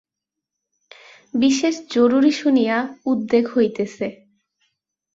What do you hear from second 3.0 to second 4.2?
উদ্বেগ হইতেছে।